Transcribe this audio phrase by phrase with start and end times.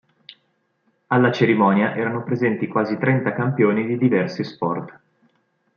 [1.05, 4.99] Alla cerimonia erano presenti quasi trenta campioni di diversi sport.